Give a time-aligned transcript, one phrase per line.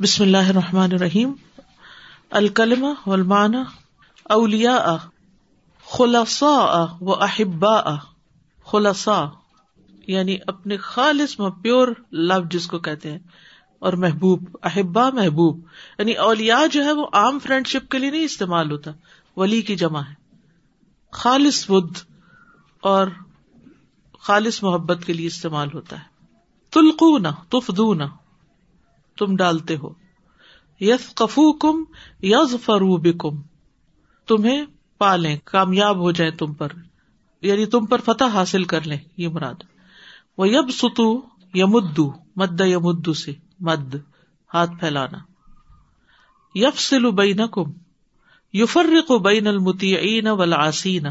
[0.00, 1.32] بسم اللہ الرحمٰن الرحیم.
[2.30, 3.58] الکلم والمعنی
[4.24, 4.96] اولیا
[5.86, 7.94] خلصا و احبا
[8.66, 9.18] خلصا
[10.06, 13.18] یعنی اپنے خالص پیور لو جس کو کہتے ہیں،
[13.78, 15.58] اور محبوب احبا محبوب.
[15.98, 18.90] یعنی اولیا جو ہے وہ عام فرینڈ شپ کے لیے نہیں استعمال ہوتا،
[19.36, 20.14] ولی کی جمع ہے.
[21.12, 21.98] خالص ود
[22.82, 23.06] اور
[24.20, 26.08] خالص محبت کے لیے استعمال ہوتا ہے.
[26.72, 28.06] تلقونا، تفدونا.
[29.20, 29.90] تم ڈالتے ہو۔
[30.80, 31.84] یس کفو کم
[32.22, 33.42] یز فرو بکم۔
[34.26, 34.64] تمہیں
[34.98, 36.68] پالیں، کامیاب ہو جائیں تم پر۔
[37.42, 39.54] یعنی تم پر فتح حاصل کر لیں، یہ مراد۔
[40.38, 41.22] وہ یب ستو
[41.54, 43.94] یمدو، مد یمدو سے، مد،
[44.54, 45.18] ہاتھ پھیلانا۔
[46.54, 47.72] یف سلو بین کم
[48.52, 51.06] یفرق بین المتی ولاسین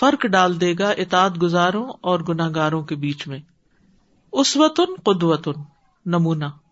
[0.00, 3.38] فرق ڈال دے گا اتاد گزاروں اور گناہ گاروں کے بیچ میں۔
[4.32, 5.60] اس وطن قدوتن،
[6.06, 6.63] نمونہ۔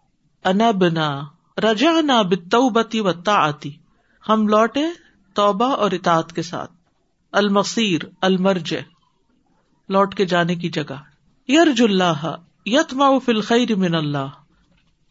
[0.44, 1.22] انبنا،
[1.62, 3.70] رجعنا بالتوبة والطاعة.
[4.28, 4.84] ہم لوٹے
[5.34, 6.72] توبہ اور اطاعت کے ساتھ.
[7.32, 8.74] المصیر المرج
[9.88, 10.96] لوٹ کے جانے کی جگہ.
[11.48, 14.26] یرج اللہ یتما فی الخیر من اللہ.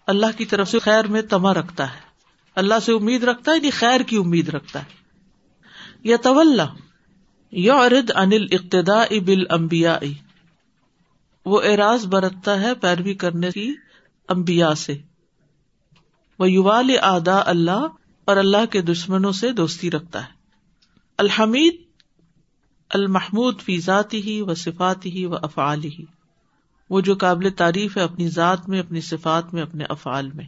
[0.08, 2.00] اللہ کی طرف سے خیر میں تما رکھتا ہے.
[2.56, 4.86] اللہ سے امید رکھتا ہے یعنی خیر کی امید رکھتا ہے.
[6.04, 6.60] یا طول
[7.52, 10.00] یورد انل اقتدا بال امبیا
[11.46, 13.76] وہ اعراض برتتا ہے پیروی کرنے کی
[14.28, 15.11] امبیا سے.
[16.42, 17.88] وہ یوال آدا اللہ
[18.26, 20.30] اور اللہ کے دشمنوں سے دوستی رکھتا ہے۔
[21.18, 21.76] الحمید
[22.90, 26.06] المحمود فی ذاتی ہی و صفاتی ہی و افعال ہی
[26.90, 30.46] وہ جو قابل تعریف ہے اپنی ذات میں، اپنی صفات میں، اپنے افعال میں۔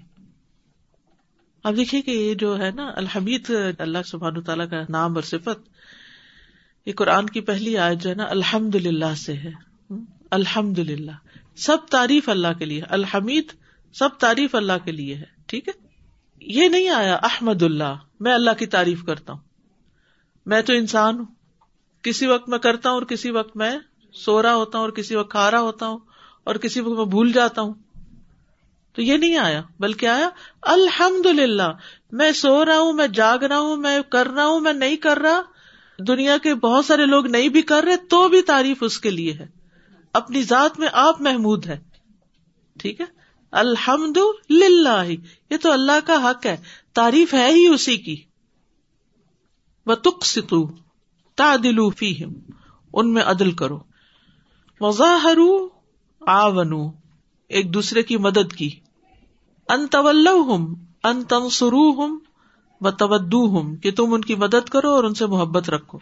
[1.64, 5.70] اب دیکھیے کہ یہ جو ہے نا، الحمید، اللہ سبحان تعالیٰ کا نام اور صفت،
[6.86, 9.52] یہ قرآن کی پہلی آیت جو ہے نا الحمد للہ سے ہے۔
[10.32, 11.12] الحمد للہ
[11.56, 13.46] سب تعریف اللہ کے لیے۔ الحمید
[13.94, 15.83] سب تعریف اللہ کے لیے ہے۔ ٹھیک ہے؟
[16.46, 19.40] یہ نہیں آیا احمد اللہ میں اللہ کی تعریف کرتا ہوں۔
[20.46, 21.26] میں تو انسان ہوں۔
[22.02, 23.78] کسی وقت میں کرتا ہوں اور کسی وقت میں
[24.14, 25.98] سو رہا ہوتا ہوں اور کسی وقت کھا رہا ہوتا ہوں
[26.44, 27.74] اور کسی وقت میں بھول جاتا ہوں۔
[28.94, 30.30] تو یہ نہیں آیا، بلکہ آیا
[30.62, 31.72] الحمد للہ
[32.12, 35.18] میں سو رہا ہوں، میں جاگ رہا ہوں، میں کر رہا ہوں، میں نہیں کر
[35.18, 35.42] رہا۔
[36.08, 39.34] دنیا کے بہت سارے لوگ نہیں بھی کر رہے، تو بھی تعریف اس کے لیے
[39.34, 39.48] ہے۔
[40.14, 41.80] اپنی ذات میں آپ محمود ہے
[42.80, 43.23] ٹھیک ہے؟
[43.54, 44.18] الحمد
[44.50, 45.04] للہ
[45.50, 46.58] یہ تو اللہ کا حق ہے۔
[46.94, 48.16] تعریف ہے ہی اسی کی۔
[49.86, 50.68] وہ تک ستو
[51.36, 51.90] تا دلو
[52.94, 53.80] ان میں عدل کرو۔
[54.82, 55.38] مظاہر
[56.28, 56.92] آونو
[57.50, 58.70] ایک دوسرے کی مدد کی۔
[59.70, 60.28] ان طول
[61.04, 62.20] ان تنسرو ہم
[62.82, 66.00] و تودو ہم کہ تم ان کی مدد کرو اور ان سے محبت رکھو۔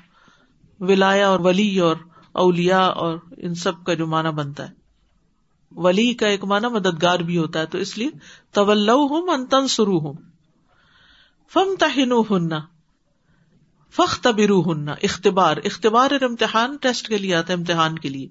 [0.80, 1.96] ولایا اور ولی اور
[2.32, 4.81] اولیا اور ان سب کا جو معنی بنتا ہے۔
[5.76, 8.10] ولی کا ایک مانا مددگار بھی ہوتا ہے تو اس لیے
[8.52, 10.14] طول ہوں انتن سرو ہوں
[11.54, 12.60] فم تہن ہننا
[13.96, 18.28] فخ تبرو ہننا اختبار اختبار امتحان ٹیسٹ کے لیے آتا ہے، امتحان کے لیے۔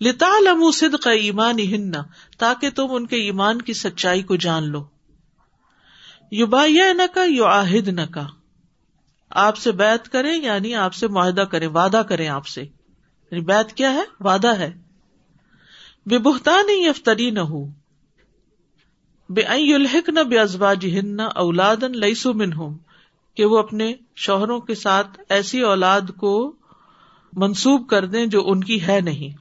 [0.00, 2.02] لتا لمو سد کا ایمان ہننا
[2.38, 4.84] تاکہ تم ان کے ایمان کی سچائی کو جان لو۔
[6.30, 8.26] یو با نہ کا یو آہد نہ کا
[9.30, 13.72] آپ سے بیت کریں یعنی آپ سے معاہدہ کریں، وعدہ کریں آپ سے۔ یعنی بیت
[13.72, 14.91] کیا ہے؟ وعدہ ہے۔
[16.06, 17.64] بے بہتان یفتری نہ ہو
[19.28, 22.78] بے الحق نہ بے ازباج ہن اولادن لئیسو من ہوں
[23.34, 26.52] کہ وہ اپنے شوہروں کے ساتھ ایسی اولاد کو
[27.32, 29.36] منسوب کر دیں جو ان کی ہے نہیں۔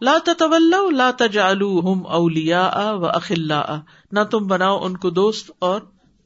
[0.00, 3.80] لا تول لا تجالو ہم اولیا و اخلا
[4.12, 5.80] نہ تم بناؤ ان کو دوست اور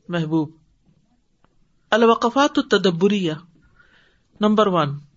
[0.08, 0.50] محبوب۔
[1.90, 3.32] الوقفات التدبریہ،
[4.40, 5.09] نمبر ون۔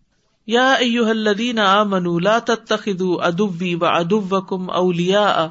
[0.48, 5.48] یا ایوہ الذین آمنوا لا تتخذوا عدوی و عدوکم اولیاء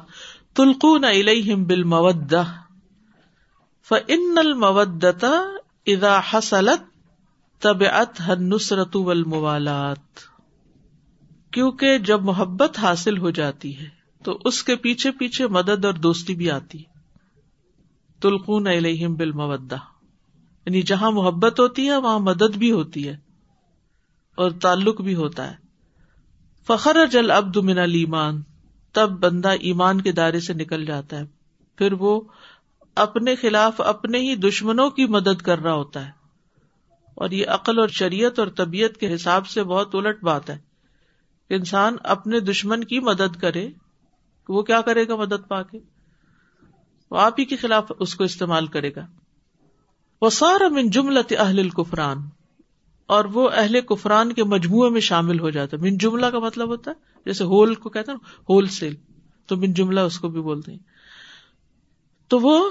[0.53, 2.43] تلقون الیہم بالمودہ
[3.87, 5.31] فإن المودة
[5.87, 6.85] اذا حصلت
[7.61, 10.23] تبعتها النصرة والموالات
[11.51, 13.89] کیونکہ جب محبت حاصل ہو جاتی ہے
[14.25, 16.83] تو اس کے پیچھے پیچھے مدد اور دوستی بھی آتی
[18.21, 19.75] تلقون الیہم بالمودہ
[20.67, 23.15] یعنی جہاں محبت ہوتی ہے وہاں مدد بھی ہوتی ہے۔
[24.35, 25.55] اور تعلق بھی ہوتا ہے۔
[26.67, 28.41] فخر جل ابد من المان
[28.93, 31.23] تب بندہ ایمان کے دائرے سے نکل جاتا ہے۔
[31.75, 32.21] پھر وہ
[32.95, 36.11] اپنے خلاف اپنے ہی دشمنوں کی مدد کر رہا ہوتا ہے۔
[37.15, 40.57] اور یہ عقل اور شریعت اور طبیعت کے حساب سے بہت الٹ بات ہے۔
[41.47, 43.69] کہ انسان اپنے دشمن کی مدد کرے،
[44.49, 45.79] وہ کیا کرے گا مدد پا کے؟
[47.11, 49.05] وہ آپ ہی کے خلاف اس کو استعمال کرے گا۔
[50.21, 52.17] وہ سارا من جملت اہل القفران
[53.05, 56.67] اور وہ اہل کفران کے مجموعے میں شامل ہو جاتا ہے۔ من جملہ کا مطلب
[56.67, 56.95] ہوتا ہے،
[57.25, 58.17] جیسے ہول کو کہتے ہیں
[58.49, 58.95] ہول سیل،
[59.47, 60.79] تو من جملہ اس کو بھی بولتے ہیں۔
[62.27, 62.69] تو وہ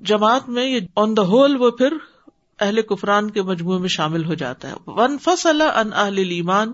[0.00, 1.92] جماعت میں یہ آن دا ہول وہ پھر
[2.60, 6.72] اہل کفران کے مجموعے میں شامل ہو جاتا ہے۔ ون فصل ان اہل ایمان،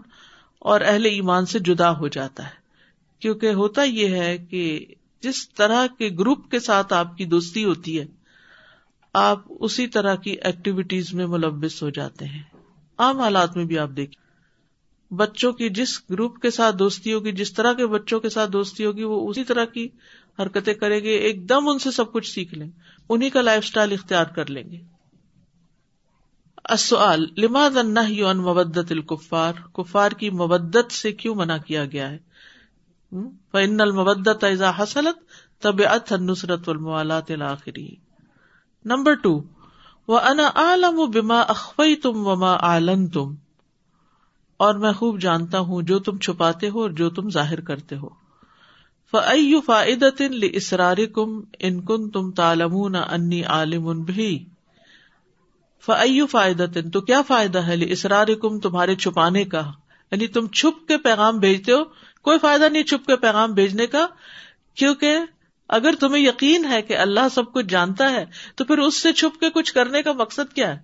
[0.59, 2.63] اور اہل ایمان سے جدا ہو جاتا ہے۔
[3.21, 4.87] کیونکہ ہوتا یہ ہے کہ
[5.21, 8.05] جس طرح کے گروپ کے ساتھ آپ کی دوستی ہوتی ہے،
[9.13, 12.43] آپ اسی طرح کی ایکٹیویٹیز میں ملوث ہو جاتے ہیں۔
[12.99, 14.25] عام حالات میں بھی آپ دیکھیں۔
[15.15, 18.85] بچوں کی جس گروپ کے ساتھ دوستی ہوگی، جس طرح کے بچوں کے ساتھ دوستی
[18.85, 19.89] ہوگی، وہ اسی طرح کی
[20.39, 22.71] حرکتیں کریں گے، ایک دم ان سے سب کچھ سیکھ لیں۔
[23.09, 24.79] انہیں کا لائف اسٹائل اختیار کر لیں گے۔
[27.37, 32.19] لماد عن مبدت الکفار؟ کفار کی مبدت سے کیوں منع کیا گیا ہے؟
[33.53, 34.45] فن المبدت
[34.83, 35.17] حسلت
[35.63, 35.81] طب
[36.11, 37.95] نصرت الموالات الآخری
[38.85, 39.43] نمبر ٹو
[40.09, 43.35] وہ انا عالم بما اخوئی تم وما عالن تم
[44.57, 48.09] اور میں خوب جانتا ہوں جو تم چھپاتے ہو اور جو تم ظاہر کرتے ہو۔
[49.11, 50.23] فعی فائدت
[50.53, 54.45] اسرار کم ان کن تم تالم انی عالم بھی
[55.87, 59.73] فعی فائدت تو کیا فائدہ ہے اسرار کم تمہارے چھپانے کا؟
[60.13, 61.85] یعنی تم چھپ کے پیغام بھیجتے ہو۔
[62.23, 64.07] کوئی فائدہ نہیں چھپ کے پیغام بھیجنے کا،
[64.75, 65.19] کیونکہ
[65.69, 68.27] اگر تمہیں یقین ہے کہ اللہ سب کچھ جانتا ہے،
[68.57, 70.81] تو پھر اس سے چھپ کے کچھ کرنے کا مقصد کیا ہے؟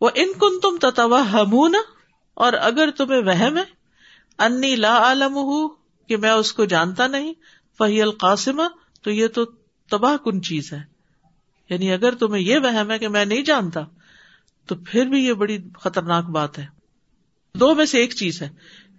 [0.00, 1.74] وہ ان کن تم تتوا ہمون
[2.34, 3.62] اور اگر تمہیں وہم ہے،
[4.38, 5.68] انی لا عالم ہوں
[6.08, 7.32] کہ میں اس کو جانتا نہیں،
[7.78, 8.62] فہی القاسمہ
[9.02, 9.44] تو یہ تو
[9.90, 10.82] تباہ کن چیز ہے۔
[11.70, 13.80] یعنی اگر تمہیں یہ وہم ہے کہ میں نہیں جانتا،
[14.66, 16.66] تو پھر بھی یہ بڑی خطرناک بات ہے۔
[17.54, 18.48] دو میں سے ایک چیز ہے۔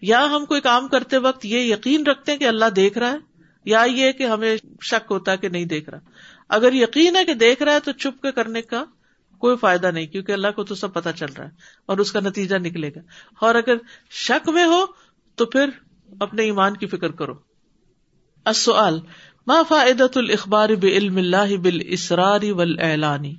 [0.02, 3.31] یا ہم کوئی کام کرتے وقت یہ یقین رکھتے ہیں کہ اللہ دیکھ رہا ہے
[3.66, 6.00] یا یہ کہ ہمیں شک ہوتا ہے کہ نہیں دیکھ رہا۔
[6.50, 8.84] اگر یقین ہے کہ دیکھ رہا ہے تو چپ کے کرنے کا
[9.38, 11.52] کوئی فائدہ نہیں، کیونکہ اللہ کو تو سب پتا چل رہا ہے
[11.86, 13.00] اور اس کا نتیجہ نکلے گا۔
[13.40, 13.76] اور اگر
[14.10, 14.86] شک میں ہو
[15.36, 15.70] تو پھر
[16.20, 17.34] اپنے ایمان کی فکر کرو۔
[19.48, 23.36] ما فائدت الخبار بعلم اللہ بال اسراری ول اعلانی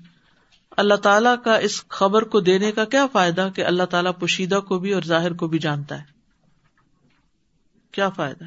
[0.77, 4.79] اللہ تعالیٰ کا اس خبر کو دینے کا کیا فائدہ کہ اللہ تعالیٰ پوشیدہ کو
[4.79, 6.05] بھی اور ظاہر کو بھی جانتا ہے؟
[7.93, 8.45] کیا فائدہ؟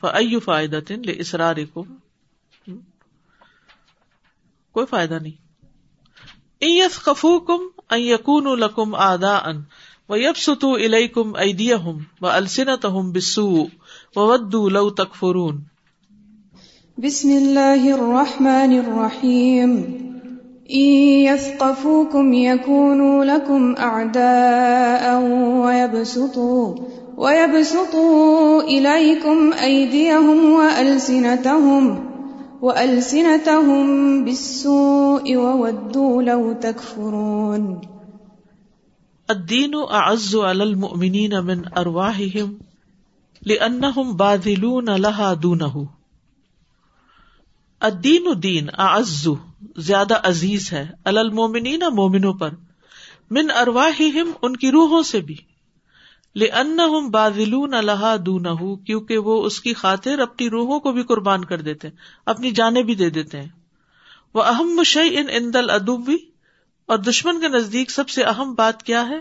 [0.00, 0.80] فعی فائدہ
[1.18, 1.56] اسرار
[4.72, 5.48] کوئی فائدہ نہیں۔
[6.60, 9.60] ایس خفو کم یقون القم آدا ان
[10.08, 13.48] و یب ستو الئی ایدیا ہوں و السنت بسو
[14.16, 15.60] و ودو لو تک فرون
[16.98, 19.74] بسم اللہ الرحمن الرحیم
[20.68, 25.20] يثقفوكم يكونوا لكم أعداء
[25.64, 26.74] ويبسطوا
[27.18, 31.88] ويبسطوا إليكم أيديهم وألسنتهم
[32.62, 33.88] وألسنتهم
[34.24, 37.66] بالسوء وودوا لو تكفرون
[39.28, 42.54] الدين أعز على المؤمنين من أرواحهم
[43.46, 45.84] لأنهم باذلون لها دونه
[47.80, 49.28] الدین دین اعز
[49.76, 52.50] زیادہ عزیز ہے المومنین مومنوں پر،
[53.30, 55.47] من ارواہم ان کی روحوں سے بھی۔
[56.34, 61.60] لأنهم باذلون لها دونه، کیونکہ وہ اس کی خاطر اپنی روحوں کو بھی قربان کر
[61.60, 61.96] دیتے ہیں،
[62.26, 63.48] اپنی جانیں بھی دے دیتے ہیں۔
[64.34, 66.16] وہ اہم شعی ان اندل ادوبی
[66.86, 69.20] اور دشمن کے نزدیک سب سے اہم بات کیا ہے؟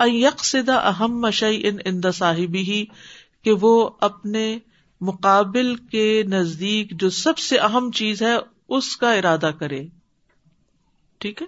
[0.00, 2.84] یکسدہ اہم مشئی ان اند صاحبی ہی
[3.42, 4.58] کہ وہ اپنے
[5.00, 8.36] مقابل کے نزدیک جو سب سے اہم چیز ہے،
[8.68, 9.86] اس کا ارادہ کرے۔
[11.18, 11.46] ٹھیک ہے؟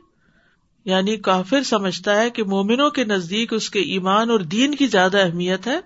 [0.85, 5.19] یعنی کافر سمجھتا ہے کہ مومنوں کے نزدیک اس کے ایمان اور دین کی زیادہ
[5.19, 5.81] اہمیت ہے،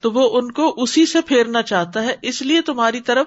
[0.00, 3.26] تو وہ ان کو اسی سے پھیرنا چاہتا ہے۔ اس لیے تمہاری طرف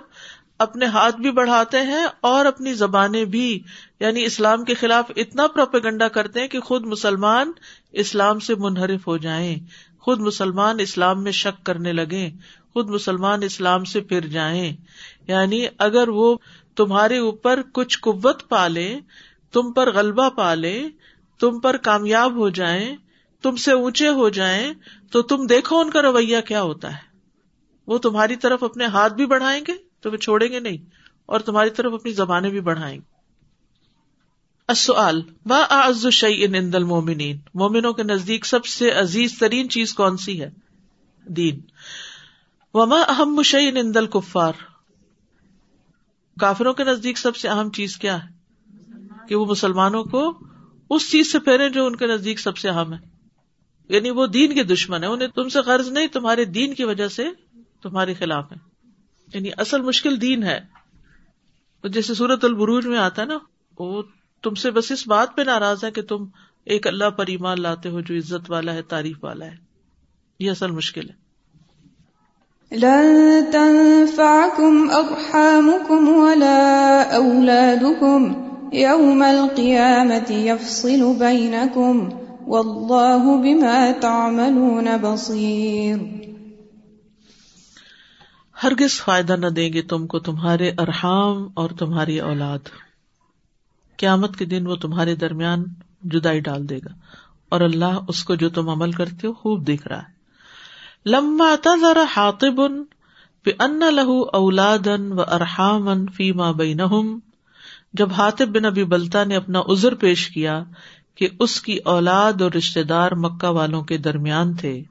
[0.60, 3.60] اپنے ہاتھ بھی بڑھاتے ہیں اور اپنی زبانیں بھی۔
[4.00, 7.52] یعنی اسلام کے خلاف اتنا پروپیگنڈا کرتے ہیں کہ خود مسلمان
[7.92, 9.56] اسلام سے منحرف ہو جائیں۔
[10.00, 12.30] خود مسلمان اسلام میں شک کرنے لگے
[12.74, 14.76] خود مسلمان اسلام سے پھر جائیں۔
[15.28, 16.38] یعنی اگر وہ
[16.76, 19.00] تمہارے اوپر کچھ قوت پالے
[19.52, 20.90] تم پر غلبہ پالے،
[21.40, 22.96] تم پر کامیاب ہو جائیں،
[23.44, 24.74] تم سے اونچے ہو جائیں،
[25.12, 27.04] تو تم دیکھو ان کا رویہ کیا ہوتا ہے۔
[27.88, 30.78] وہ تمہاری طرف اپنے ہاتھ بھی بڑھائیں گے تمہیں چھوڑیں گے نہیں،
[31.26, 33.16] اور تمہاری طرف اپنی زبانیں بھی بڑھائیں گے۔
[35.46, 36.06] با اعز
[36.74, 40.50] المومنین مومنوں کے نزدیک سب سے عزیز ترین چیز کون سی ہے؟
[41.26, 41.60] دین۔
[42.74, 44.54] وما اہم شعی ان الکفار؟
[46.40, 48.35] کافروں کے نزدیک سب سے اہم چیز کیا ہے؟
[49.28, 50.40] کہ وہ مسلمانوں کو
[50.90, 52.98] اس چیز سے پھیرے جو ان کے نزدیک سب سے اہم ہے۔
[53.90, 57.08] یعنی وہ دین کے دشمن ہے انہیں تم سے قرض نہیں، تمہارے دین کی وجہ
[57.08, 57.28] سے
[57.82, 58.58] تمہارے خلاف ہے
[59.34, 60.60] یعنی اصل مشکل دین ہے۔
[61.84, 63.38] جیسے سورت البروج میں آتا ہے نا،
[63.80, 64.04] وہ
[64.44, 66.26] تم سے بس اس بات پہ ناراض ہے کہ تم
[66.66, 69.56] ایک اللہ پر ایمان لاتے ہو جو عزت والا ہے، تعریف والا ہے۔
[70.40, 71.26] یہ اصل مشکل ہے۔
[72.76, 82.10] لن تنفعكم أرحامكم ولا أولادكم يوم القيامة يفصل بينكم
[82.48, 85.98] والله بما تعملون بصير.
[88.64, 92.60] ہرگز فائدہ نہ دیں گے تم کو تمہارے ارحام اور تمہاری اولاد.
[93.98, 95.64] قیامت کے دن وہ تمہارے درمیان
[96.04, 96.94] جدائی ڈال دے گا
[97.50, 100.16] اور اللہ اس کو جو تم عمل کرتے ہو خوب دیکھ رہا ہے.
[101.06, 102.62] لما تذر حاطب
[103.60, 107.20] ان لہو اولادن و ارحام فی ماں بینہم
[107.98, 110.64] جب حاطب بن ابی بلتا نے اپنا عذر پیش کیا
[111.16, 114.84] کہ اس کی اولاد اور رشتے دار مکہ والوں کے درمیان تھے۔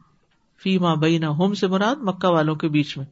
[0.63, 3.07] فی ماں بین ہوم سے مراد مکہ والوں کے بیچ میں،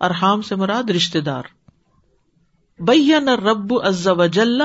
[0.00, 1.42] ارحام سے مراد رشتے دار۔
[2.80, 4.62] بین رب از وجل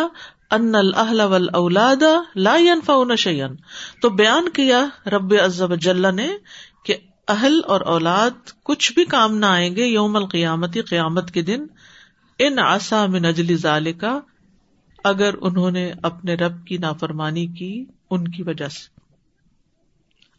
[0.52, 2.04] ان الاہل والاولاد
[2.36, 3.48] لا ينفعون شيئا
[4.02, 6.28] تو بیان کیا رب عز وجل نے
[6.86, 6.96] کہ
[7.28, 11.66] اہل اور اولاد کچھ بھی کام نہ آئیں گے یوم القیامتی، قیامت کے دن۔
[12.40, 14.20] ان آسا من اجلی ذالکا
[15.04, 19.00] اگر انہوں نے اپنے رب کی نافرمانی کی ان کی وجہ سے۔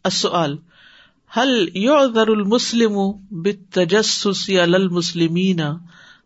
[0.03, 0.57] السؤال،
[1.37, 2.97] هل يعذر المسلم
[3.31, 5.59] بالتجسس على المسلمين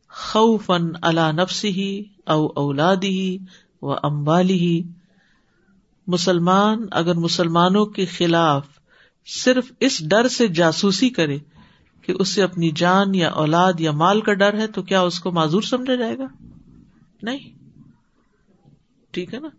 [0.09, 3.35] خوفا على نفسه او اولاده
[3.81, 4.89] و امواله
[6.07, 8.67] مسلمان، اگر مسلمانوں کے خلاف
[9.25, 11.37] صرف اس ڈر سے جاسوسی کرے
[12.01, 15.19] کہ اس سے اپنی جان یا اولاد یا مال کا ڈر ہے تو کیا اس
[15.19, 16.27] کو معذور سمجھا جائے گا؟
[17.21, 17.58] نہیں۔
[19.11, 19.49] ٹھیک ہے نا؟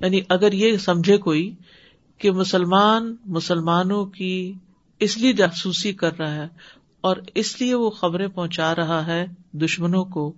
[0.00, 1.54] یعنی اگر یہ سمجھے کوئی
[2.18, 4.52] کہ مسلمان مسلمانوں کی
[5.00, 6.48] اس لیے جاسوسی کر رہا ہے
[7.00, 10.32] اور اس لیے وہ خبریں پہنچا رہا ہے دشمنوں کو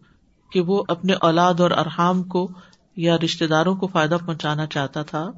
[0.52, 2.48] کہ وہ اپنے اولاد اور ارحام کو
[2.96, 5.30] یا رشتے داروں کو فائدہ پہنچانا چاہتا تھا،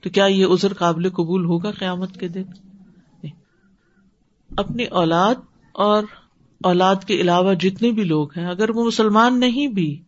[0.00, 2.42] تو کیا یہ ازر قابل قبول ہوگا قیامت کے دن؟
[4.56, 5.34] اپنی اولاد
[5.72, 6.04] اور
[6.60, 10.02] اولاد کے علاوہ جتنے بھی لوگ ہیں، اگر وہ مسلمان نہیں بھی،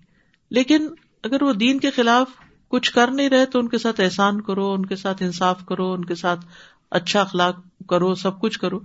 [0.51, 0.89] لیکن
[1.23, 2.27] اگر وہ دین کے خلاف
[2.69, 5.93] کچھ کر نہیں رہے تو ان کے ساتھ احسان کرو، ان کے ساتھ انصاف کرو،
[5.93, 6.41] ان کے ساتھ
[6.91, 7.57] اچھا اخلاق
[7.89, 8.81] کرو، سب کچھ کرو۔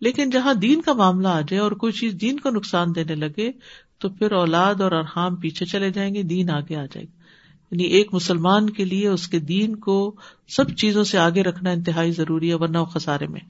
[0.00, 3.52] لیکن جہاں دین کا معاملہ آ جائے اور کوئی چیز دین کو نقصان دینے لگے،
[3.98, 7.22] تو پھر اولاد اور ارحام پیچھے چلے جائیں گے، دین آگے آ جائے گا۔
[7.70, 10.14] یعنی ایک مسلمان کے لیے اس کے دین کو
[10.48, 13.40] سب چیزوں سے آگے رکھنا انتہائی ضروری ہے، ورنہ خسارے میں۔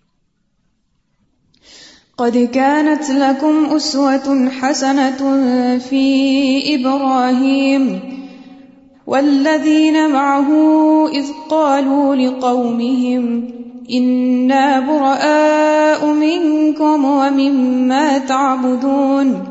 [2.16, 5.26] قد كانت لكم أسوة حسنة
[5.88, 6.16] في
[6.76, 7.98] إبراهيم
[9.06, 10.48] والذين معه
[11.08, 13.50] إذ قالوا لقومهم
[13.90, 19.44] إنا براء منكم ومما تعبدون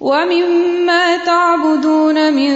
[0.00, 2.52] ومما تعبدون من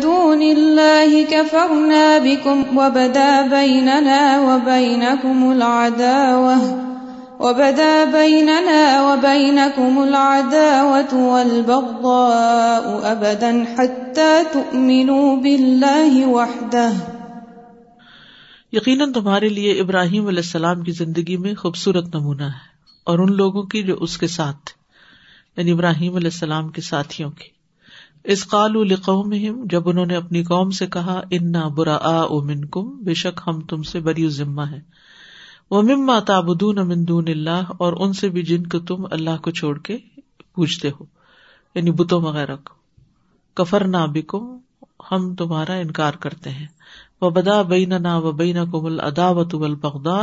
[0.00, 6.87] دون الله كفرنا بكم وبدا بيننا وبينكم العداوة
[7.40, 16.90] وبدا بيننا وبينكم العداوة والبغضاء أبدا حتى تؤمنوا بالله وحده.
[18.72, 22.66] یقیناً تمہارے لیے ابراہیم علیہ السلام کی زندگی میں خوبصورت نمونہ ہے
[23.04, 24.70] اور ان لوگوں کی جو اس کے ساتھ
[25.56, 27.48] یعنی ابراہیم علیہ السلام کے ساتھیوں کی۔
[28.24, 33.14] اس قال القوم جب انہوں نے اپنی قوم سے کہا، انا برا من کم بے
[33.14, 35.07] شک ہم تم سے بری ذمہ ہے
[35.70, 39.78] وہ مما تابدون مندون اللہ اور ان سے بھی جن کو تم اللہ کو چھوڑ
[39.78, 39.96] کے
[40.54, 41.04] پوچھتے ہو
[41.74, 42.74] یعنی بتوں وغیرہ کو۔
[43.54, 44.58] کفر نہ بکم،
[45.12, 46.66] ہم تمہارا انکار کرتے ہیں۔
[47.20, 50.16] وہ بدا بین نا و بین کو مل اداوت البغدا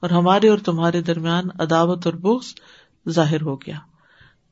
[0.00, 2.54] اور ہمارے اور تمہارے درمیان اداوت اور بغض
[3.08, 3.78] ظاہر ہو گیا۔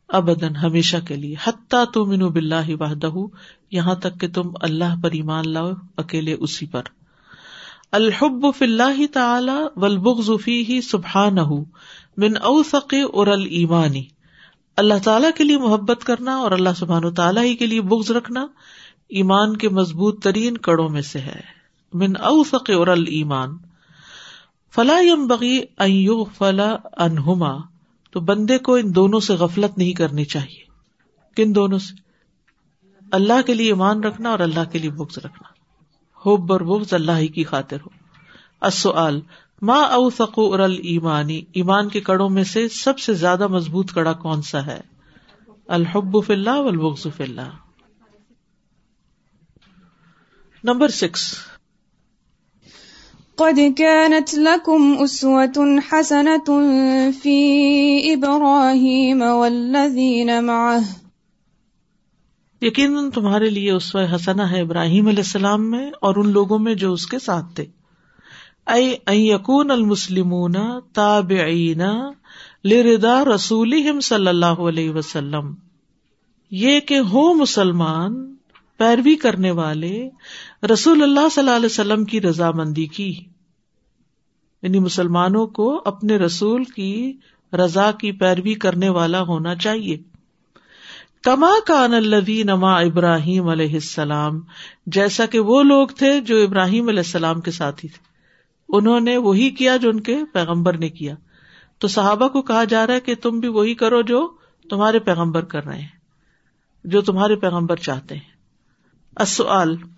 [0.08, 3.12] ابدن ہمیشہ کے لیے۔ حتیٰ تو منو بلّہ وحدہ،
[3.70, 6.82] یہاں تک کہ تم اللہ پر ایمان لاؤ، اکیلے اسی پر۔
[7.92, 11.38] الحب فی اللہ تعالی ولبغ فی سبحان
[12.16, 14.04] من اوثق اور المانی
[14.76, 18.10] اللہ تعالیٰ کے لیے محبت کرنا اور اللہ سبحان و تعالیٰ ہی کے لیے بغض
[18.10, 18.46] رکھنا
[19.08, 21.40] ایمان کے مضبوط ترین کڑوں میں سے ہے.
[21.92, 23.56] من اوثق اور المان
[24.74, 25.60] فلاح بغی
[26.38, 27.56] فلا انہما
[28.10, 30.64] تو بندے کو ان دونوں سے غفلت نہیں کرنی چاہیے.
[31.36, 31.94] کن دونوں سے؟
[33.12, 35.59] اللہ کے لیے ایمان رکھنا اور اللہ کے لیے بغض رکھنا.
[36.26, 37.88] ہوب اور بغض اللہ ہی کی خاطر ہو۔
[39.62, 44.12] ماں او سکو اور المانی ایمان کے کڑوں میں سے سب سے زیادہ مضبوط کڑا
[44.12, 44.80] کون سا ہے؟
[45.68, 47.50] الحب فی اللہ البغض فی اللہ۔
[50.64, 51.34] Number six.
[53.34, 56.68] قد كانت لكم أسوة حسنة
[57.22, 57.58] في
[58.14, 60.99] إبراهيم والذين معه۔
[62.62, 66.92] یقیناً تمہارے لیے اس حسنا ہے ابراہیم علیہ السلام میں اور ان لوگوں میں جو
[66.92, 67.66] اس کے ساتھ تھے۔
[68.66, 70.54] اے یقون المسلمون
[70.92, 71.80] تابعین
[72.64, 75.54] لردا رسول صلی اللہ علیہ وسلم۔
[76.50, 78.34] یہ کہ ہو مسلمان،
[78.76, 80.08] پیروی کرنے والے،
[80.72, 83.14] رسول اللہ صلی اللہ علیہ وسلم کی رضامندی کی۔
[84.62, 87.12] یعنی مسلمانوں کو اپنے رسول کی
[87.52, 90.09] رضا کی پیروی کرنے والا ہونا چاہیے۔
[91.22, 94.40] کما کان الدی نما ابراہیم علیہ السلام،
[94.86, 98.04] جیسا کہ وہ لوگ تھے جو ابراہیم علیہ السلام کے ساتھی تھے۔
[98.68, 101.14] انہوں نے وہی کیا جو ان کے پیغمبر نے کیا۔
[101.78, 104.30] تو صحابہ کو کہا جا رہا ہے کہ تم بھی وہی کرو جو
[104.70, 106.00] تمہارے پیغمبر کر رہے ہیں،
[106.84, 108.40] جو تمہارے پیغمبر چاہتے ہیں۔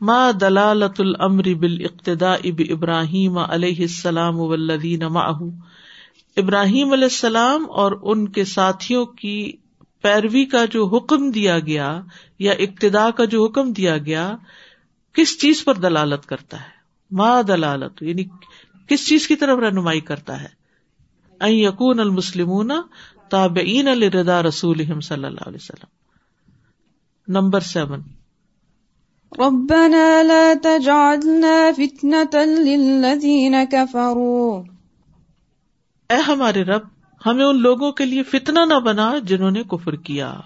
[0.00, 8.28] ما دلالت العمر بال اقتدا اب ابراہیم علیہ السلام ولدین ابراہیم علیہ السلام اور ان
[8.28, 9.52] کے ساتھیوں کی
[10.02, 12.00] پیروی کا جو حکم دیا گیا
[12.38, 14.36] یا ابتدا کا جو حکم دیا گیا
[15.12, 16.70] کس چیز پر دلالت کرتا ہے؟
[17.10, 18.24] ما دلالت یعنی
[18.88, 20.62] کس چیز کی طرف رہنمائی کرتا ہے؟
[21.50, 22.72] یقون المسلم
[23.28, 25.86] تابعین الردا رسول صلی اللہ علیہ وسلم۔
[27.28, 28.00] Number seven.
[29.38, 32.38] ربنا لا تجعلنا فتنة
[33.70, 34.62] كفروا
[36.08, 36.82] اے ہمارے رب
[37.26, 40.40] ہمیں ان لوگوں کے لیے فتنا نہ بنا جنہوں نے کفر کیا۔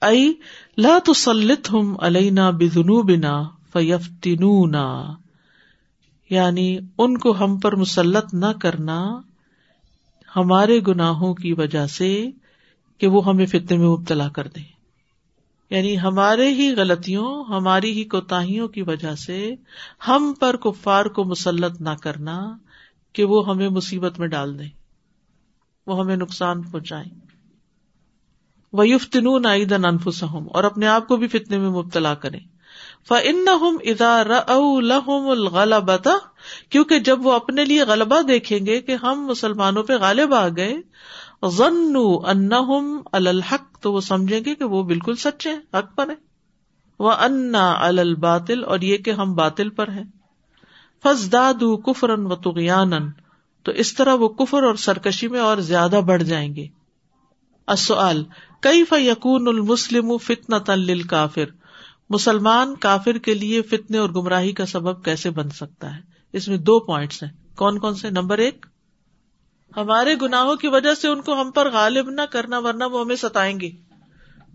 [0.00, 0.34] ائی،
[0.78, 3.42] لا تسلطهم علینا بذنوبنا
[3.72, 5.14] فیفتنونا۔
[6.30, 9.20] یعنی ان کو ہم پر مسلط نہ کرنا
[10.36, 12.30] ہمارے گناہوں کی وجہ سے
[12.98, 14.64] کہ وہ ہمیں فتنے میں مبتلا کر دیں۔
[15.70, 19.54] یعنی ہمارے ہی غلطیوں، ہماری ہی کوتاہیوں کی وجہ سے
[20.08, 22.56] ہم پر کفار کو مسلط نہ کرنا
[23.12, 24.85] کہ وہ ہمیں مصیبت میں ڈال دیں۔
[25.86, 27.10] وہ ہمیں نقصان پہنچائیں۔
[28.72, 32.40] وہ یفتن عیدن انفسم اور اپنے آپ کو بھی فتنے میں مبتلا کریں۔
[33.08, 33.48] فن
[33.84, 36.14] ادا رحم الغلبتا
[36.68, 40.74] کیونکہ جب وہ اپنے لیے غلبہ دیکھیں گے کہ ہم مسلمانوں پہ غالب آ گئے
[41.48, 42.52] ضن ان
[43.12, 46.14] الحق، تو وہ سمجھیں گے کہ وہ بالکل سچے حق پر ہے
[46.98, 50.04] وہ انا الباطل، اور یہ کہ ہم باطل پر ہیں۔
[51.04, 52.92] فزداد کفرن و تغیان
[53.66, 56.66] تو اس طرح وہ کفر اور سرکشی میں اور زیادہ بڑھ جائیں گے۔
[57.66, 58.22] اصل
[58.62, 61.44] کئی فیقون المسلم فتن تل کافر
[62.10, 66.00] مسلمان کافر کے لیے فتنے اور گمراہی کا سبب کیسے بن سکتا ہے؟
[66.32, 68.66] اس میں دو پوائنٹس ہیں۔ کون کون سے؟ نمبر ایک،
[69.76, 73.16] ہمارے گناہوں کی وجہ سے ان کو ہم پر غالب نہ کرنا ورنہ وہ ہمیں
[73.16, 73.70] ستائیں گے۔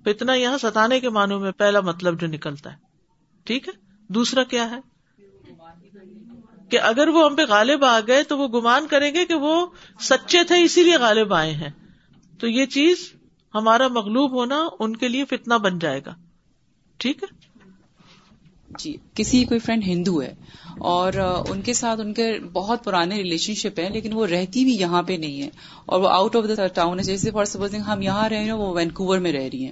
[0.04, 2.78] فتنا یہاں ستانے کے معنوں میں پہلا مطلب جو نکلتا ہے۔
[3.44, 3.74] ٹھیک ہے؟
[4.08, 4.91] دوسرا کیا ہے؟
[6.72, 9.66] کہ اگر وہ ہم پہ غالب آ گئے تو وہ گمان کریں گے کہ وہ
[10.00, 11.70] سچے تھے اسی لیے غالب آئے ہیں۔
[12.40, 13.14] تو یہ چیز
[13.56, 16.16] ہمارا مغلوب ہونا ان کے لیے فتنا بن جائے گا۔
[16.98, 17.51] ٹھیک ہے؟
[18.80, 20.34] جی کسی کوئی فرینڈ ہندو ہے
[20.78, 21.14] اور
[21.50, 25.04] ان کے ساتھ ان کے بہت پرانے ریلیشن شپ ہے لیکن وہ رہتی بھی یہاں
[25.04, 25.50] پہ نہیں ہے
[25.86, 28.52] اور وہ آؤٹ آف دا ٹاؤن ہے۔ جیسے فار سپوزنگ ہم یہاں رہ رہے ہیں،
[28.52, 29.72] وہ وینکوور میں رہ رہی ہیں۔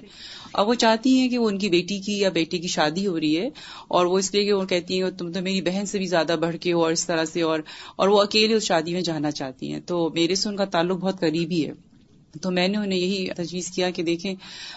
[0.52, 3.20] اب وہ چاہتی ہیں کہ وہ ان کی بیٹی کی یا بیٹے کی شادی ہو
[3.20, 3.46] رہی ہے
[3.88, 6.36] اور وہ اس لیے کہ وہ کہتی ہیں تم تو میری بہن سے بھی زیادہ
[6.40, 7.60] بڑھ کے ہو اور اس طرح سے اور
[7.96, 10.96] اور وہ اکیلے اس شادی میں جانا چاہتی ہیں۔ تو میرے سے ان کا تعلق
[10.96, 11.72] بہت قریبی ہے۔
[12.42, 14.34] تو میں نے انہیں یہی تجویز کیا کہ دیکھیں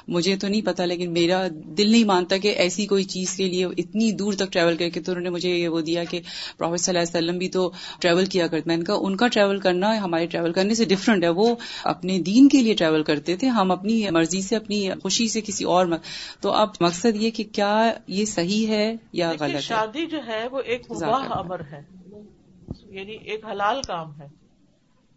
[0.07, 3.65] مجھے تو نہیں پتا لیکن میرا دل نہیں مانتا کہ ایسی کوئی چیز کے لیے
[3.65, 6.21] اتنی دور تک ٹریول کر کے تو انہوں نے مجھے یہ وہ دیا کہ
[6.57, 9.27] پروفیٹ صلی اللہ علیہ وسلم بھی تو ٹریول کیا کرتے۔ میں نے کہا ان کا
[9.27, 13.35] ٹریول کرنا ہمارے ٹریول کرنے سے ڈفرنٹ ہے۔ وہ اپنے دین کے لیے ٹریول کرتے
[13.35, 15.85] تھے۔ ہم اپنی مرضی سے اپنی خوشی سے کسی اور
[16.41, 20.59] تو اب مقصد یہ کہ کیا یہ صحیح ہے یا غلط شادی جو ہے وہ
[20.59, 21.81] ایک امر ہے۔
[22.89, 24.42] یعنی ایک حلال کام ہے۔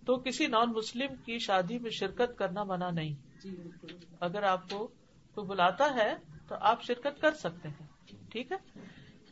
[0.06, 3.14] تو کسی نان مسلم کی شادی میں شرکت کرنا منع نہیں۔
[3.44, 3.56] جی،
[4.20, 4.86] اگر آپ کو
[5.34, 6.14] کوئی بلاتا ہے
[6.48, 7.86] تو آپ شرکت کر سکتے ہیں
[8.32, 8.56] ٹھیک ہے؟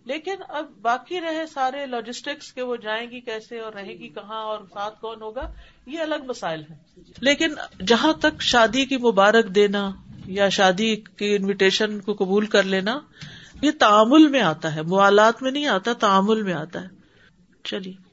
[0.04, 4.42] لیکن اب باقی رہے سارے لاجسٹکس کے وہ جائیں گی کیسے اور رہے گی کہاں
[4.42, 5.52] اور ساتھ کون ہوگا
[5.86, 7.54] یہ الگ مسائل ہے لیکن
[7.86, 9.90] جہاں تک شادی کی مبارک دینا
[10.26, 13.00] یا شادی کی انویٹیشن کو قبول کر لینا
[13.62, 16.88] یہ تعامل میں آتا ہے۔ موالات میں نہیں آتا تعامل میں آتا ہے۔
[17.64, 18.03] چلیے۔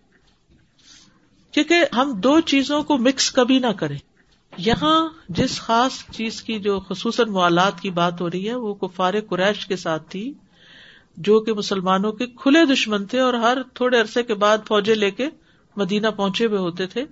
[1.52, 3.98] کیونکہ ہم دو چیزوں کو مکس کبھی نہ کریں۔
[4.58, 9.14] یہاں جس خاص چیز کی جو خصوصاً موالات کی بات ہو رہی ہے، وہ کفار
[9.30, 10.34] قریش کے ساتھ تھی،
[11.18, 15.12] جو کہ مسلمانوں کے کھلے دشمن تھے اور ہر تھوڑے عرصے کے بعد فوجیں لے
[15.12, 15.30] کے
[15.78, 17.06] مدینہ پہنچے ہوئے ہوتے تھے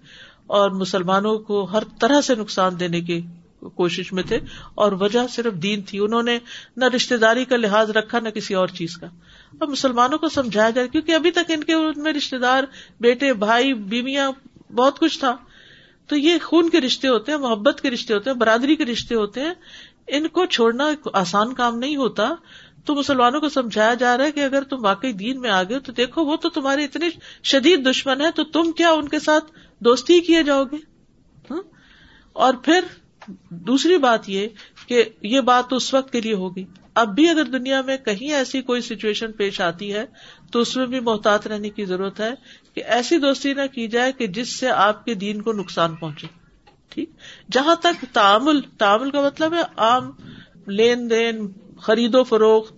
[0.47, 3.21] اور مسلمانوں کو ہر طرح سے نقصان دینے کی
[3.59, 4.39] کوشش میں تھے
[4.75, 6.39] اور وجہ صرف دین تھی۔ انہوں نے
[6.77, 9.07] نہ رشتے داری کا لحاظ رکھا، نہ کسی اور چیز کا۔
[9.61, 12.63] اب مسلمانوں کو سمجھایا جائے، کیونکہ ابھی تک ان کے ان میں رشتے دار،
[12.99, 14.31] بیٹے، بھائی، بیویاں
[14.71, 15.35] بہت کچھ تھا۔
[16.07, 19.15] تو یہ خون کے رشتے ہوتے ہیں، محبت کے رشتے ہوتے ہیں، برادری کے رشتے
[19.15, 19.53] ہوتے ہیں۔
[20.07, 22.29] ان کو چھوڑنا آسان کام نہیں ہوتا۔
[22.85, 25.91] تو مسلمانوں کو سمجھایا جا رہا ہے کہ اگر تم واقعی دین میں آگے تو
[25.91, 27.09] دیکھو، وہ تو تمہارے اتنے
[27.43, 29.45] شدید دشمن ہے تو تم کیا ان کے ساتھ
[29.79, 30.75] دوستی کیے جاؤ گے؟
[31.51, 31.61] ہاں؟
[32.33, 32.79] اور پھر
[33.49, 34.47] دوسری بات یہ
[34.87, 36.65] کہ یہ بات تو اس وقت کے لیے ہوگی۔
[36.95, 40.05] اب بھی اگر دنیا میں کہیں ایسی کوئی سچویشن پیش آتی ہے،
[40.51, 42.29] تو اس میں بھی محتاط رہنے کی ضرورت ہے
[42.73, 46.27] کہ ایسی دوستی نہ کی جائے کہ جس سے آپ کے دین کو نقصان پہنچے۔
[46.89, 47.09] ٹھیک؟
[47.51, 50.11] جہاں تک تعامل تعامل کا مطلب ہے عام
[50.67, 51.47] لین دین،
[51.81, 52.73] خرید و فروخت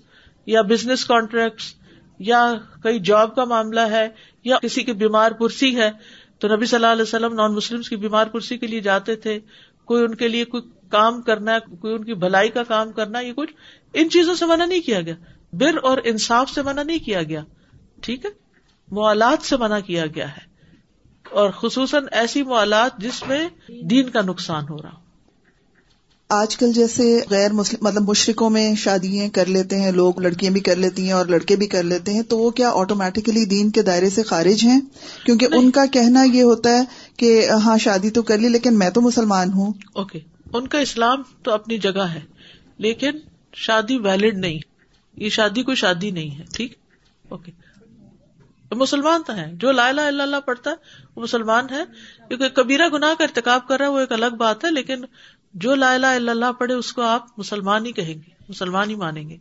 [0.46, 1.76] یا بزنس کانٹریکٹس
[2.20, 4.10] یا کئی جاب کا معاملہ ہے
[4.44, 5.92] یا کسی کی بیمار پرسی ہے،
[6.40, 9.40] تو نبی صلی اللہ علیہ وسلم نان مسلم کی بیمار پرسی کے لیے جاتے تھے۔
[9.92, 13.20] کوئی ان کے لیے کوئی کام کرنا ہے، کوئی ان کی بھلائی کا کام کرنا
[13.20, 13.54] یہ کچھ
[13.94, 15.16] ان چیزوں سے منع نہیں کیا گیا۔
[15.54, 17.44] بر اور انصاف سے منع نہیں کیا گیا۔
[18.02, 18.30] ٹھیک ہے؟
[18.92, 20.42] موالات سے منع کیا گیا ہے۔
[21.32, 23.50] اور خصوصاً ایسی موالات جس میں
[23.84, 25.11] دین کا نقصان ہو رہا ہو۔
[26.34, 30.62] آج کل جیسے غیر مسلم مطلب مشرقوں میں شادیاں کر لیتے ہیں لوگ لڑکیاں بھی
[30.62, 33.82] کر لیتی ہیں اور لڑکے بھی کر لیتے ہیں تو وہ کیا آٹومیٹکلی دین کے
[33.82, 34.82] دائرے سے خارج ہیں؟
[35.26, 36.82] کیونکہ ان کا کہنا یہ ہوتا ہے
[37.18, 40.20] کہ ہاں شادی تو کر لی لیکن میں تو مسلمان ہوں۔ اوکے.
[40.54, 42.22] ان کا اسلام تو اپنی جگہ ہے
[42.78, 43.12] لیکن
[43.54, 44.60] شادی ویلڈ نہیں.
[45.18, 46.74] یہ شادی کوئی شادی نہیں ہے ٹھیک؟
[47.30, 47.52] اوکے.
[48.72, 50.76] مسلمان تو ہے جو لا الہ الا اللہ پڑھتا ہے
[51.16, 51.84] وہ مسلمان ہے
[52.28, 55.02] کیونکہ کبیرہ گناہ کا ارتکاب کر رہا ہے وہ ایک الگ بات ہے لیکن
[55.54, 58.96] جو لا الہ الا اللہ پڑھے اس کو آپ مسلمان ہی کہیں گے، مسلمان ہی
[58.96, 59.38] مانیں گے۔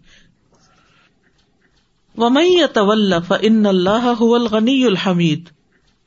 [2.16, 5.44] ومئی طول ان اللہ الغنی الحمید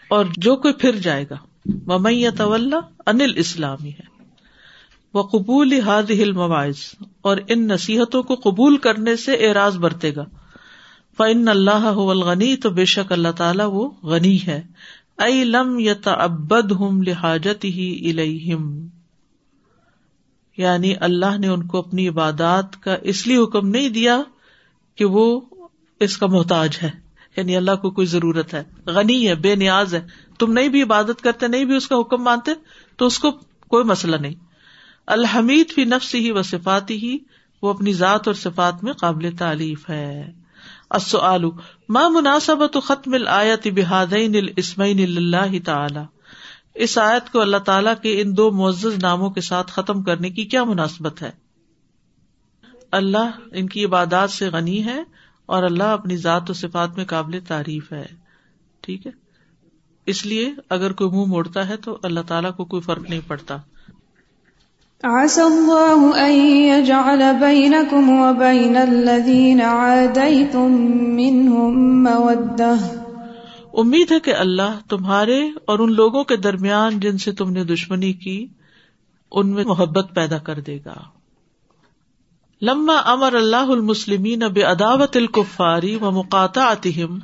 [0.08, 1.36] اور جو کوئی پھر جائے گا۔
[1.88, 2.74] ومئی طول
[3.06, 4.14] انل اسلامی ہے۔
[5.14, 10.26] وہ قبول ہاد ہل مواعظ اور ان نصیحتوں کو قبول کرنے سے اعراض برتے گا۔
[11.18, 14.62] فن اللہ الغنی تو بے شک اللہ تعالیٰ وہ غنی ہے۔
[15.18, 18.88] ائی لم یت ابد ہم لہاجت ہی الہم
[20.58, 24.22] یعنی اللہ نے ان کو اپنی عبادات کا اس لیے حکم نہیں دیا
[24.96, 25.42] کہ وہ
[26.00, 26.92] اس کا محتاج ہے
[27.38, 30.02] یعنی اللہ کو کوئی ضرورت ہے۔ غنی ہے، بے نیاز ہے۔
[30.40, 32.52] تم نہیں بھی عبادت کرتے، نہیں بھی اس کا حکم مانتے،
[32.98, 33.32] تو اس کو
[33.68, 34.34] کوئی مسئلہ نہیں۔
[35.08, 37.18] الحمید فی نفس ہی و صفاتی ہی
[37.62, 40.32] وہ اپنی ذات اور صفات میں قابل تعریف ہے۔
[41.90, 46.00] ماں مناسب ختم الآیت بحادین الاسمین اللہ تعالی؟
[46.76, 50.46] اس آیت کو اللہ تعالیٰ کے ان دو معزز ناموں کے ساتھ ختم کرنے کی
[50.46, 51.32] کیا مناسبت ہے؟
[52.92, 55.04] اللہ ان کی عبادات سے غنی ہے
[55.46, 58.06] اور اللہ اپنی ذات و صفات میں قابل تعریف ہے،
[58.82, 59.12] ٹھیک ہے؟
[60.06, 63.58] اس لیے اگر کوئی منہ موڑتا ہے تو اللہ تعالیٰ کو کوئی فرق نہیں پڑتا۔
[73.74, 78.14] امید ہے کہ اللہ تمہارے اور ان لوگوں کے درمیان جن سے تم نے دشمنی
[78.14, 78.48] کی،
[79.32, 80.94] ان میں محبت پیدا کر دے گا۔
[82.62, 87.20] لما امر اللہ المسلمین بے عداوت الکفاری و مقاطع اتہم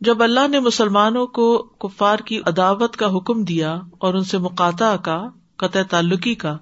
[0.00, 4.96] جب اللہ نے مسلمانوں کو کفار کی عداوت کا حکم دیا اور ان سے مقاطع
[4.96, 6.56] کا، قطع تعلقی کا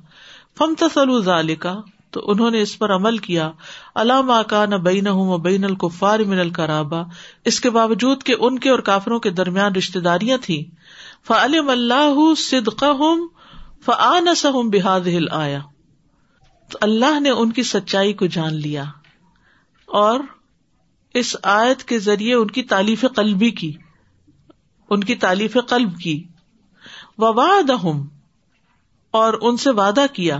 [0.58, 1.80] فم تصل کا
[2.14, 3.50] تو انہوں نے اس پر عمل کیا.
[3.94, 7.02] علام کا نہ بین ہوں بین القفار من القرابا
[7.44, 10.62] اس کے باوجود کہ ان کے اور کافروں کے درمیان رشتے داریاں تھیں.
[11.26, 13.26] فعلم اللہ صدق ہوں
[13.84, 15.60] فعن سہم بحاد ہل آیا
[16.70, 18.84] تو اللہ نے ان کی سچائی کو جان لیا
[19.88, 20.20] اور
[21.14, 23.72] اس آیت کے ذریعے ان کی تعلیف قلبی کی،
[24.90, 26.16] ان کی تعلیف قلب کی.
[27.18, 27.70] وباد
[29.14, 30.38] اور ان سے وعدہ کیا.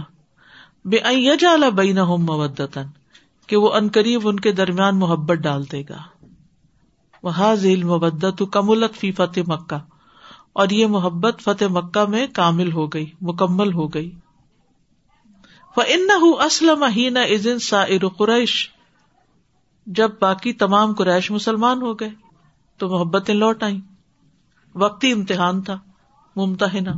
[0.85, 2.87] بے جالا بین مودتن
[3.49, 6.03] کہ وہ ان قریب ان کے درمیان محبت ڈال دے گا۔
[7.23, 9.79] وہ ذیل مبدت کملت فی فتح مکہ،
[10.53, 14.11] اور یہ محبت فتح مکہ میں کامل ہو گئی، مکمل ہو گئی۔
[15.77, 17.85] ان اسلم ہی ازن سا
[18.16, 18.53] قریش
[19.87, 22.11] جب باقی تمام قریش مسلمان ہو گئے،
[22.81, 23.81] تو محبتیں لوٹ آئی
[24.75, 25.79] وقتی امتحان تھا
[26.37, 26.92] ممتحنا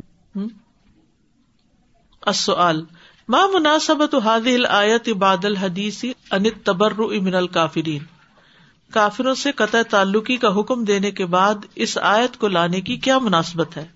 [2.22, 2.84] السؤال۔
[3.28, 8.02] ماں مناسبت حادل آیت عباد الحدیثی انت تبر من الکافرین
[8.92, 13.18] کافروں سے قطع تعلقی کا حکم دینے کے بعد اس آیت کو لانے کی کیا
[13.18, 13.86] مناسبت ہے؟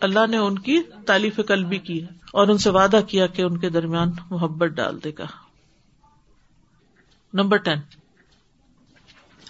[0.00, 3.70] اللہ نے ان کی تعلیف قلبی کی اور ان سے وعدہ کیا کہ ان کے
[3.70, 5.26] درمیان محبت ڈال دے گا۔
[7.34, 7.78] نمبر ٹین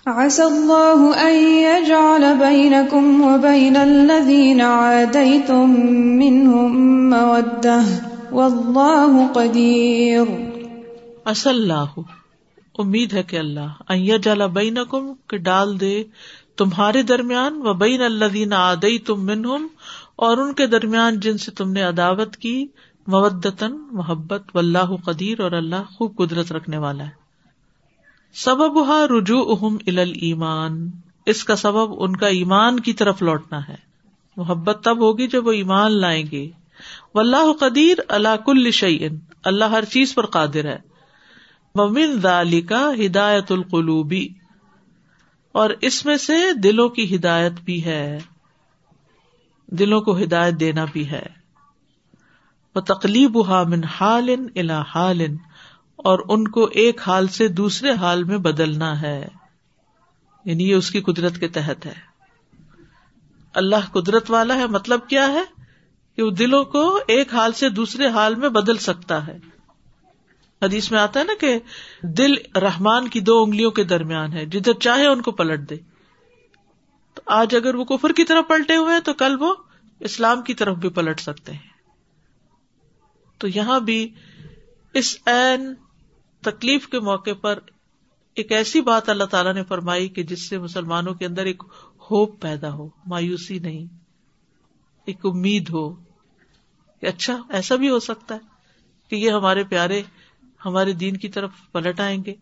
[0.09, 6.71] عسى الله أن يجعل بينكم وبين الذين عاديتم منهم
[7.11, 7.85] مودة.
[8.31, 10.25] والله قدير.
[11.25, 12.01] عسى الله.
[12.79, 16.05] امید ہے کہ اللہ ان جالا بین کم کہ ڈال دے
[16.57, 19.31] تمہارے درمیان و بین الذین عادی تم
[20.17, 22.67] اور ان کے درمیان جن سے تم نے عداوت کی
[23.07, 27.28] مودتن محبت، واللہ قدیر اور اللہ خوب قدرت رکھنے والا ہے۔
[28.35, 30.91] سبب ہا رجوع اہم ال ایمان۔
[31.27, 33.75] اس کا سبب ان کا ایمان کی طرف لوٹنا ہے۔
[34.37, 36.51] محبت تب ہوگی جب وہ ایمان لائیں گے۔
[37.15, 40.79] و اللہ قدیر اللہ کل شعین اللہ ہر چیز پر قادر ہے۔
[41.75, 44.29] ممن دالی کا ہدایت القلوبی
[45.53, 48.19] اور اس میں سے دلوں کی ہدایت بھی ہے۔
[49.67, 51.27] دلوں کو ہدایت دینا بھی ہے۔
[52.75, 53.37] وہ تکلیب
[53.69, 55.23] من حال الا حال۔
[55.99, 59.29] اور ان کو ایک حال سے دوسرے حال میں بدلنا ہے۔
[60.45, 61.95] یعنی یہ اس کی قدرت کے تحت ہے۔
[63.55, 65.43] اللہ قدرت والا ہے مطلب کیا ہے؟
[66.17, 69.39] کہ وہ دلوں کو ایک حال سے دوسرے حال میں بدل سکتا ہے۔
[70.63, 71.59] حدیث میں آتا ہے نا کہ
[72.03, 75.77] دل رحمان کی دو انگلیوں کے درمیان ہے، جدھر چاہے ان کو پلٹ دے۔
[77.15, 79.55] تو آج اگر وہ کفر کی طرف پلٹے ہوئے ہیں، تو کل وہ
[80.01, 81.69] اسلام کی طرف بھی پلٹ سکتے ہیں۔
[83.39, 84.15] تو یہاں بھی
[84.95, 85.75] اس این
[86.41, 87.59] تکلیف کے موقع پر
[88.35, 91.63] ایک ایسی بات اللہ تعالیٰ نے فرمائی کہ جس سے مسلمانوں کے اندر ایک
[92.11, 93.87] ہوپ پیدا ہو، مایوسی نہیں،
[95.05, 95.95] ایک امید ہو
[97.01, 98.41] کہ اچھا ایسا بھی ہو سکتا ہے
[99.11, 100.03] کہ یہ ہمارے پیارے،
[100.65, 102.35] ہمارے دین کی طرف پلٹ آئیں گے۔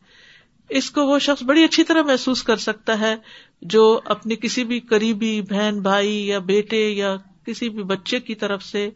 [0.68, 3.16] اس کو وہ شخص بڑی اچھی طرح محسوس کر سکتا ہے
[3.62, 8.62] جو اپنی کسی بھی قریبی بہن، بھائی یا بیٹے یا کسی بھی بچے کی طرف
[8.62, 8.90] سے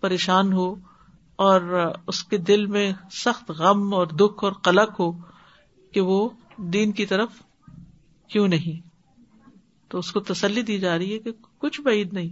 [0.00, 0.74] پریشان ہو۔
[1.36, 5.12] اور اس کے دل میں سخت غم اور دکھ اور قلق ہو
[5.92, 7.28] کہ وہ دین کی طرف
[8.28, 8.88] کیوں نہیں؟
[9.88, 12.28] تو اس کو تسلی دی جا رہی ہے کہ کچھ بعید نہیں،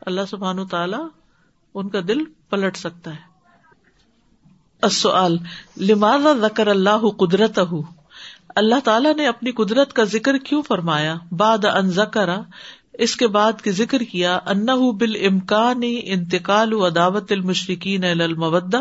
[0.00, 0.96] اللہ سبحان تعالی
[1.74, 3.34] ان کا دل پلٹ سکتا ہے۔
[5.76, 7.58] لماذا ذکر اللہ قدرت
[8.56, 12.28] اللہ تعالیٰ نے اپنی قدرت کا ذکر کیوں فرمایا؟ بعد ان ذکر
[12.98, 18.80] اس کے بعد کے ذکر کیا ان بال امکان انتقال و عداوت المشرقین المبدا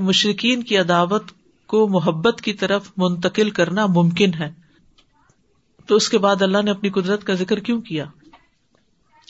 [0.00, 1.22] مشرقین کی عداوت
[1.66, 4.52] کو محبت کی طرف منتقل کرنا ممکن ہے۔
[5.86, 8.04] تو اس کے بعد اللہ نے اپنی قدرت کا ذکر کیوں کیا؟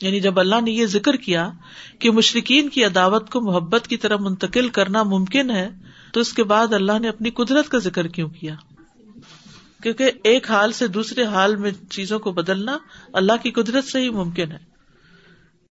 [0.01, 1.51] یعنی جب اللہ نے یہ ذکر کیا
[1.99, 5.69] کہ مشرقین کی عداوت کو محبت کی طرف منتقل کرنا ممکن ہے،
[6.13, 8.55] تو اس کے بعد اللہ نے اپنی قدرت کا ذکر کیوں کیا؟
[9.83, 12.77] کیونکہ ایک حال سے دوسرے حال میں چیزوں کو بدلنا
[13.13, 14.72] اللہ کی قدرت سے ہی ممکن ہے۔